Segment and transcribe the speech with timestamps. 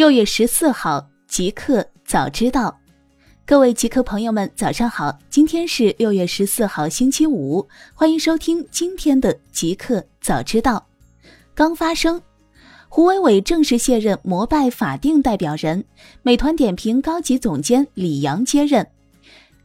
[0.00, 2.74] 六月十四号，极客早知道，
[3.44, 5.18] 各位极客朋友们，早上好！
[5.28, 10.86] 今天是六月十四号，星期五，欢迎收听今天的极客早知道。
[11.54, 12.22] 刚发生，
[12.88, 15.84] 胡伟伟正式卸任摩拜法定代表人，
[16.22, 18.86] 美团点评高级总监李阳接任。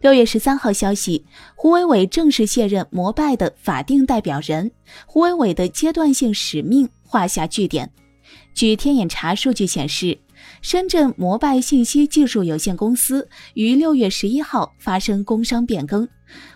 [0.00, 4.70] 六月十三号消息，胡伟伟正式卸任摩拜的法定代表人，
[5.04, 7.92] 胡伟伟的阶段性使命画下句点。
[8.54, 10.18] 据天眼查数据显示，
[10.60, 16.06] 深圳摩拜信息技术有限公司于六月十一号发生工商变更，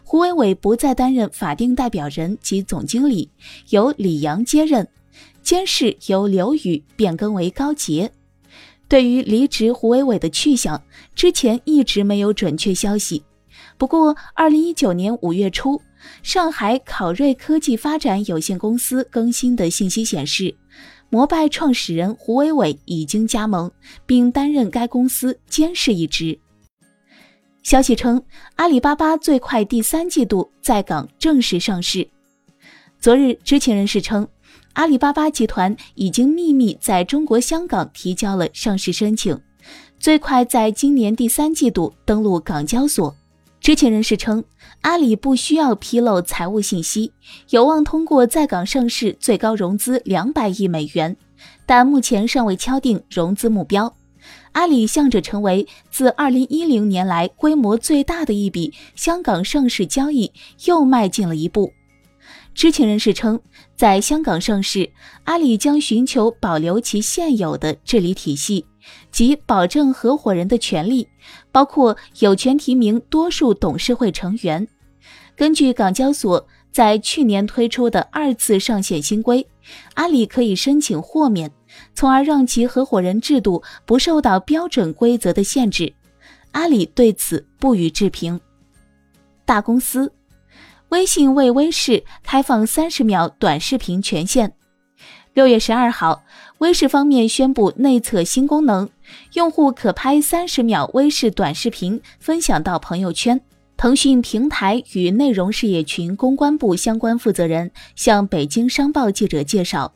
[0.04, 3.30] 胡伟伟不再担任法定代表人及总经理，
[3.70, 4.86] 由李阳接任，
[5.42, 8.12] 监事由刘宇变更为高杰。
[8.88, 10.80] 对于离职胡伟伟的去向，
[11.14, 13.24] 之前一直没有准确消息。
[13.78, 15.80] 不过，二零一九年五月初，
[16.22, 20.54] 上海考瑞科技发展有限公司更新的信息显示。
[21.16, 23.72] 摩拜创始人胡伟伟已经加盟，
[24.04, 26.38] 并担任该公司监事一职。
[27.62, 28.22] 消息称，
[28.56, 32.06] 阿里巴巴最快第三季度在港正式上市。
[33.00, 34.28] 昨日，知情人士称，
[34.74, 39.40] 阿里巴巴集团已经秘密在中国香港提交了上市申请，
[39.98, 43.16] 最快在今年第三季度登陆港交所。
[43.66, 44.44] 知情人士称，
[44.82, 47.12] 阿里不需要披露财务信息，
[47.50, 51.16] 有望通过在港上市最高融资两百亿美元，
[51.66, 53.92] 但目前尚未敲定融资目标。
[54.52, 60.30] 阿里向着成为自二零一零年来规模最大的一笔香港上市交易
[60.66, 61.72] 又迈进了一步。
[62.54, 63.40] 知情人士称，
[63.74, 64.88] 在香港上市，
[65.24, 68.64] 阿里将寻求保留其现有的治理体系。
[69.10, 71.08] 即保证合伙人的权利，
[71.52, 74.66] 包括有权提名多数董事会成员。
[75.36, 79.46] 根据港交所在去年推出的二次上线新规，
[79.94, 81.50] 阿里可以申请豁免，
[81.94, 85.92] 从而让其合伙人制度不受到标准规则的限制。
[86.52, 88.40] 阿里对此不予置评。
[89.44, 90.10] 大公司，
[90.88, 94.52] 微信为微视开放三十秒短视频权限。
[95.36, 96.24] 六月十二号。
[96.60, 98.88] 微视方面宣布内测新功能，
[99.34, 103.38] 用户可拍三十秒微视短视频分享到朋友圈。
[103.76, 109.92] 腾讯平台与内容事业群公关部相关负责人向北京商报记者介绍，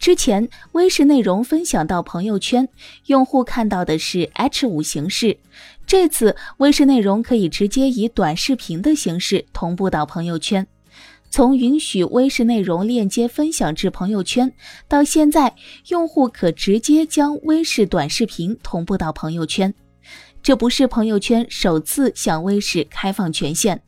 [0.00, 2.68] 之前微视内容分享到朋友圈，
[3.06, 5.38] 用户看到的是 H 五形式，
[5.86, 10.66] 这次微视内容可以直接以短视频的形式同步到朋友圈。
[11.30, 14.52] 从允许微视内容链接分享至朋友圈，
[14.88, 15.54] 到现在
[15.88, 19.72] 用户可直接将微视短视频同步到朋友圈，
[20.42, 23.80] 这不是朋友圈首次向微视开放权限。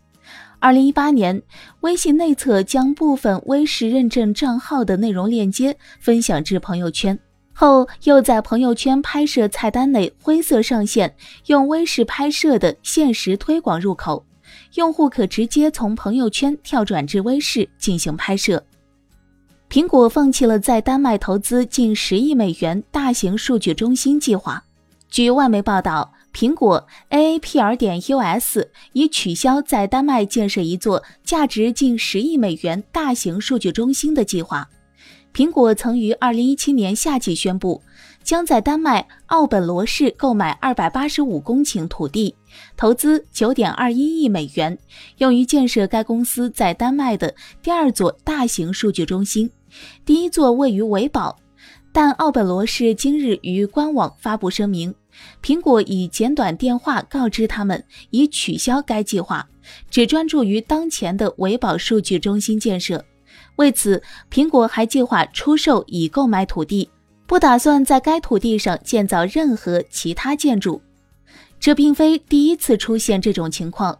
[0.61, 1.43] 二零一八年，
[1.81, 7.19] 微信内测将部分微视认证账号的内容链接分享至朋友圈
[7.53, 11.17] 后，又在朋友圈拍摄菜单内灰色上线
[11.47, 14.25] 用微视拍摄的限时推广入口。
[14.75, 18.63] 用户可直接从朋友圈跳转至微视进行拍摄。
[19.69, 24.63] 苹果放弃了在丹麦投资近十亿美元大型数据中心计划。
[25.09, 34.69] 据外媒报道，苹果 AAPR 点 US 已取消在丹麦建设一座价值近十亿美元大型数据中心的计划。
[35.35, 37.83] 苹果曾于二零一七年夏季宣布，
[38.23, 42.35] 将在丹麦奥本罗市购买二百八十五公顷土地，
[42.77, 44.77] 投资九点二一亿美元，
[45.19, 49.51] 用于建设该公司在丹麦的第二座大型数据中心。
[50.05, 51.39] 第一座位于维堡，
[51.93, 54.95] 但奥本罗市今日于官网发布声明，
[55.43, 59.49] 苹果以简短电话告知他们已取消该计划，
[59.91, 63.05] 只专注于当前的维堡数据中心建设。
[63.57, 66.89] 为此，苹果还计划出售已购买土地，
[67.27, 70.81] 不打算在该土地上建造任何其他建筑。
[71.63, 73.97] 这并非第一次出现这种情况。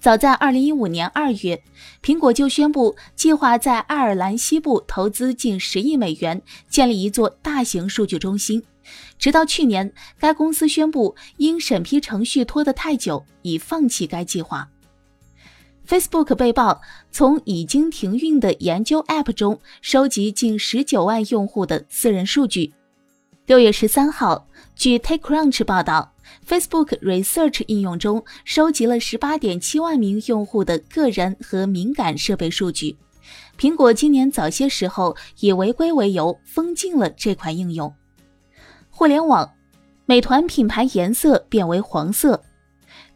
[0.00, 1.62] 早在2015年2月，
[2.02, 8.60] 苹果就宣布计划在爱尔兰西部投资近十亿美元，建立一座大型数据中心。
[9.16, 14.68] 直到去年，该公司宣布因审批程序拖得太久，已放弃该计划。
[15.86, 16.80] Facebook 被曝
[17.12, 22.74] 从已经停运的研究 App 中收集近十九万用户的私人数据。
[23.46, 26.13] 六月十三号，据 TechCrunch 报道
[26.46, 32.96] ，Facebook Research 应用中收集了十八点七万名用户的个人和敏感设备数据。
[33.58, 37.94] 苹果今年早些时候以违规为由封禁了这款应用。
[38.90, 39.50] 互联网，
[40.06, 42.42] 美团品牌颜色变为黄色。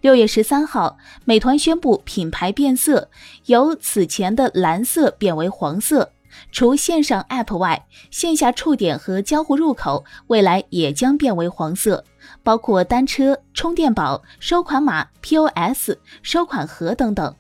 [0.01, 3.11] 六月十三号，美团宣布品牌变色，
[3.47, 6.13] 由此前的蓝色变为黄色，
[6.53, 12.05] 除线上 App 外，线下触点和交互入口未来也将变为黄色，
[12.43, 15.93] 包括单车、充电宝、收款码、POS、
[16.23, 17.35] 收款盒等等。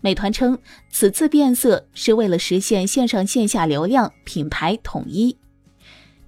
[0.00, 0.58] 美团称，
[0.90, 5.36] 此次变色是为了实现线上线下流量品牌统一。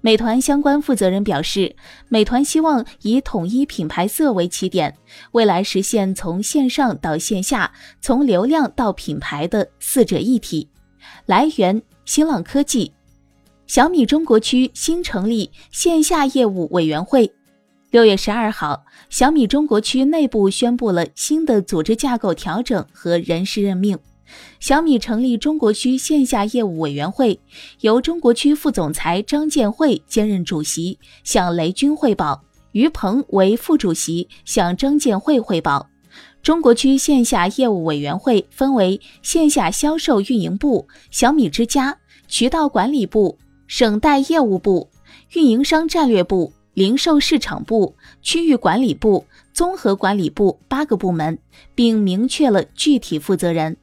[0.00, 1.74] 美团相关负责人表示，
[2.08, 4.94] 美团希望以统一品牌色为起点，
[5.32, 10.68] 未来实现从线上到线下、从流量到品牌的四者一体。
[11.26, 12.92] 来源：新浪科技。
[13.66, 17.32] 小米中国区新成立线下业务委员会。
[17.94, 23.96] 六月十二号，小米中国区内部宣布了新的组织架构调整和人事任命。
[24.58, 27.38] 小米成立中国区线下业务委员会，
[27.82, 32.42] 由中国区副总裁张建慧兼任主席，向雷军汇报；
[32.72, 35.88] 于鹏为副主席，向张建慧汇报。
[36.42, 41.96] 中国区线下业务委员会分为线下销售运营部、小米之家、
[42.26, 43.38] 渠道管理部、
[43.68, 44.90] 省代业务部、
[45.34, 46.52] 运营商战略部。
[46.74, 51.38] 零售市场部、区域管理部、综合管理部八个部门，
[51.74, 53.76] 并明确了具体负责人。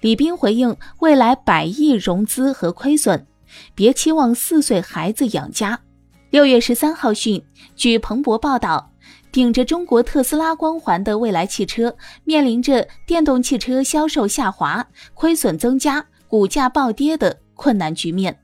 [0.00, 3.26] 李斌回应未来百亿融资和亏损，
[3.74, 5.80] 别期望四岁孩子养家。
[6.30, 7.42] 六月十三号讯，
[7.74, 8.92] 据彭博报道，
[9.32, 18.38] 顶着中国特斯拉光环的蔚来汽车，面临着电动汽车销售下滑、亏损增加、股价暴跌的困难局面。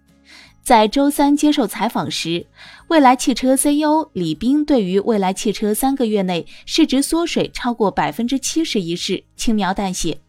[0.63, 2.47] 在周三接受采访时，
[2.87, 10.21] 蔚来汽车 CEO 李斌对于蔚来汽车三个月内市值缩水超过百分之七十一事轻描淡写。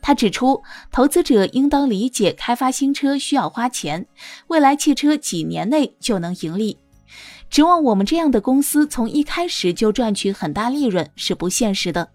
[0.00, 4.06] 他指出，投资者应当理解开发新车需要花钱，
[4.46, 6.78] 蔚来汽车几年内就能盈利。
[7.50, 12.08] 指望我们这样的公司从一开始就赚取很大利润是不现实的。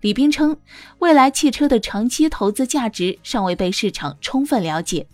[0.00, 0.56] 李斌称，
[1.00, 5.08] 蔚来汽车的长期投资价值尚未被市场充分了解。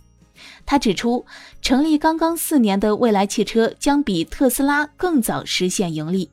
[0.65, 1.25] 他指出，
[1.61, 6.29] 成立刚刚四年的蔚来汽车将比特斯拉更早实现盈利。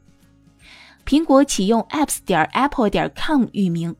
[1.06, 3.94] 苹果启用 apps 点 apple 点 com 域名。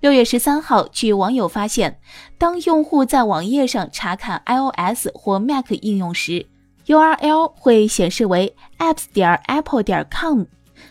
[0.00, 2.00] 六月十三号，据网友发现，
[2.38, 6.46] 当用户在网页上查看 iOS 或 Mac 应用时
[6.86, 10.44] ，URL 会显示为 apps 点 apple 点 com。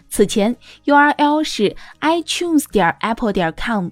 [0.09, 0.55] 此前
[0.85, 3.89] ，URL 是 iTunes 点 apple 点 com。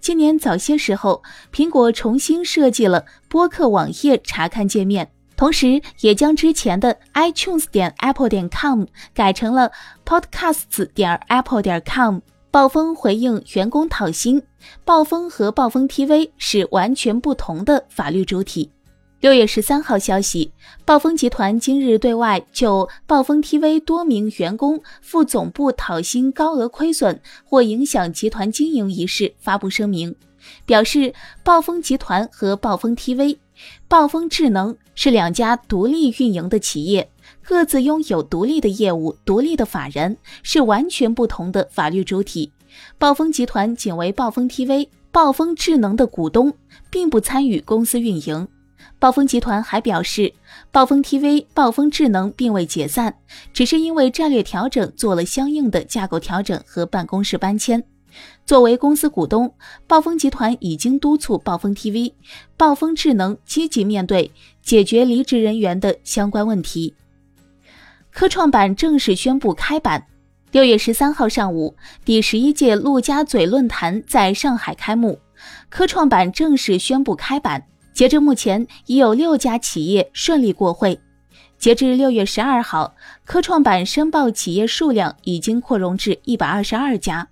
[0.00, 1.22] 今年早些时候，
[1.52, 8.84] 苹果重新设计了播客网页查看界面，同时也将之前的 iTunes 点 apple 点 com
[9.14, 9.72] 改成了
[10.04, 12.20] Podcasts 点 apple 点 com。
[12.50, 14.42] 暴风回应员工讨薪，
[14.82, 18.72] 暴风和暴风 TV 是完全不同的法律主体。
[19.20, 20.52] 六月十三号消息，
[20.84, 30.14] 暴风集团今日对外就暴风 TV 多名员工赴总部讨薪高额亏损或影响集团经营一事发布声明，
[30.64, 31.12] 表示
[31.42, 33.38] 暴风集团和暴风 TV、
[33.88, 37.10] 暴风智能是两家独立运营的企业，
[37.42, 42.52] 各自拥有独立的业务、独立的法人，是完全不同的法律主体。
[42.98, 46.54] 暴风集团仅为暴风 TV、暴风智能的股东，
[46.88, 48.46] 并不参与公司运营。
[48.98, 50.32] 暴风集团还表示，
[50.70, 53.14] 暴风 TV、暴风智能并未解散，
[53.52, 57.82] 只是因为战略调整做了相应的架构调整和办公室搬迁。
[58.46, 59.54] 作为公司股东，
[59.86, 62.12] 暴风集团已经督促暴风 TV、
[62.56, 64.32] 暴风智能积极面对
[64.62, 66.94] 解决离职人员的相关问题。
[68.10, 70.04] 科创板正式宣布开板，
[70.50, 75.20] 六月十三号上午，第十一届陆家嘴论坛在上海开幕，
[75.68, 77.62] 科创板正式宣布开板。
[77.98, 81.00] 截至目前，已有六家企业顺利过会。
[81.58, 87.26] 截至六月十二号，科创板申报企业数量已经扩容至一百二十二家。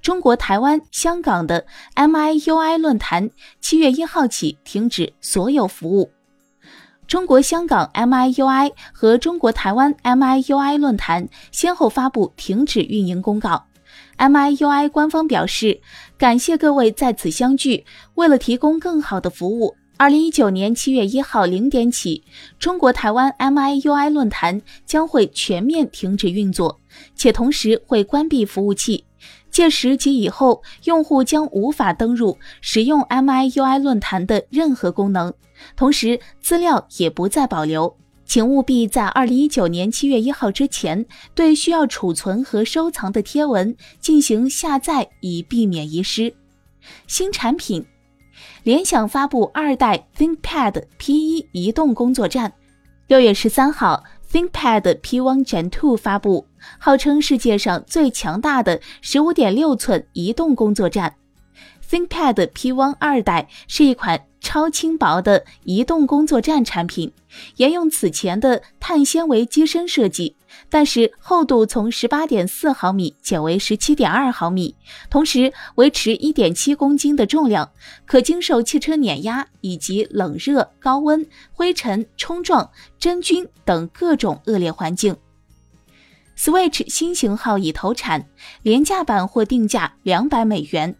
[0.00, 3.28] 中国台湾、香港的 MIUI 论坛
[3.60, 6.10] 七月一号起停止所有服务。
[7.06, 13.66] 中国香港 MIUI 和中国台湾 MIUI 论坛先后发布停止运营公告。
[14.16, 15.78] MIUI 官方表示，
[16.16, 19.76] 感谢各位在此相聚，为了提供更好的服务。
[19.98, 22.22] 二零一九年七月一号零点起，
[22.58, 26.78] 中国台湾 MIUI 论坛将会全面停止运作，
[27.14, 29.04] 且同时会关闭服务器。
[29.50, 35.32] 届时及以后，用户将无法登入使用 MIUI 论坛的任何功能，
[35.76, 37.96] 同时资料也不再保留。
[38.26, 46.34] 请务必在二零一九年七月一号之前，对需要储存和收藏的贴文进行下载，以避免遗失。
[47.06, 47.82] 新产品。
[48.62, 52.52] 联想发布二代 ThinkPad P1 移动工作站。
[53.06, 54.02] 六月十三号
[54.32, 56.46] ，ThinkPad P1 Gen 2发布，
[56.78, 61.14] 号称世界上最强大的十五点六寸移动工作站。
[61.88, 67.12] ThinkPad P1 二代是一款超轻薄的移动工作站产品，
[67.56, 70.36] 沿用此前的碳纤维机身设计，
[70.68, 74.74] 但是厚度从十八点四毫米减为十七点二毫米，
[75.10, 77.70] 同时维持一点七公斤的重量，
[78.04, 85.16] 可经受汽车碾压以及冷热、高温、灰尘、冲撞、真菌等各种恶劣环境。
[86.36, 88.28] Switch 新型号已投产，
[88.62, 90.96] 廉价版或定价两百美元。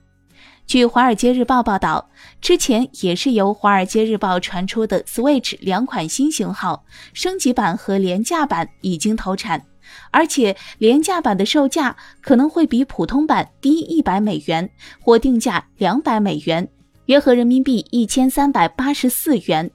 [0.66, 9.64] 据《华尔街日报》报道，之前也是由《华尔街日报》传出的 Switch 两款新型号，升级版和廉价版已经投产，
[10.10, 14.68] 而且廉价版的售价可能会比普通版低一百美元，
[15.00, 16.68] 或定价两百美元，
[17.04, 19.70] 约合人民币一千三百八十四元。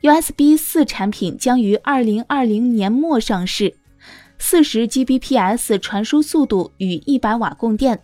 [0.00, 3.76] USB 四产品将于二零二零年末上市，
[4.38, 8.00] 四十 Gbps 传输速度与一百瓦供电。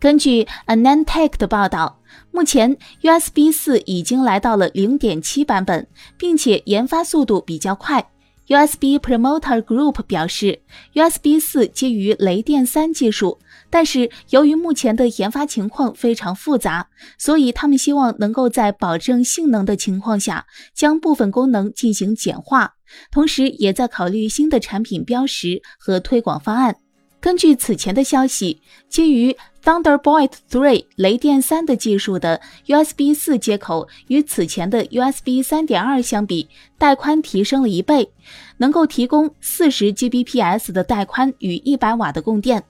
[0.00, 2.00] 根据 Anantech 的报道，
[2.30, 8.10] 目前 USB 四已经来到了0.7版本，并且研发速度比较快。
[8.46, 10.62] USB Promoter Group 表示
[10.94, 13.38] ，USB 四基于雷电三技术，
[13.68, 16.88] 但是由于目前的研发情况非常复杂，
[17.18, 22.74] 所以他们希望能够在保证性能的情况下，将部分功能进行简化，
[23.10, 26.76] 同时也在考虑新的产品标识和推广方案。
[27.20, 29.36] 根据此前的消息，基于
[29.68, 36.48] Thunderbolt 3雷电三的技术的 USB 四接口与此前的 USB 三点二相比，
[36.78, 38.10] 带宽提升了一倍，
[38.56, 42.64] 能够提供四十 Gbps 的带宽与一百瓦的供电。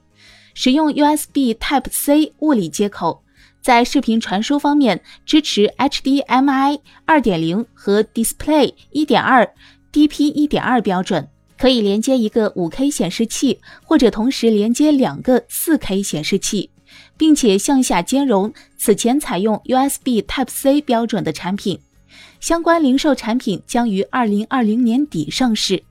[0.55, 3.23] 使用 USB Type C 物理接口，
[3.63, 9.49] 在视频传输方面支持 HDMI 二点零和 Display 一点二
[9.93, 11.29] DP 一点二标准。
[11.57, 16.71] 可以连接一个 5K 显示器，或者同时连接两个 4K 显示器，
[17.17, 21.81] 并且向下兼容此前采用 USB Type C 标准的产品。
[22.41, 25.83] 相关零售产品将于二零二零年底上市。